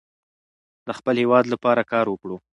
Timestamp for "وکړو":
2.09-2.37